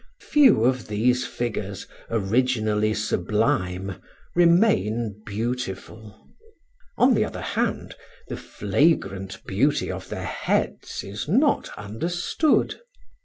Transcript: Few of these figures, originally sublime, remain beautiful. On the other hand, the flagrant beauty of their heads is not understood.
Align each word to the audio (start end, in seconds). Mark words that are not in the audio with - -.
Few 0.21 0.63
of 0.65 0.87
these 0.87 1.27
figures, 1.27 1.85
originally 2.09 2.91
sublime, 2.95 4.01
remain 4.33 5.21
beautiful. 5.27 6.27
On 6.97 7.13
the 7.13 7.23
other 7.23 7.41
hand, 7.41 7.93
the 8.27 8.35
flagrant 8.37 9.45
beauty 9.45 9.91
of 9.91 10.09
their 10.09 10.25
heads 10.25 11.03
is 11.03 11.27
not 11.27 11.69
understood. 11.77 12.79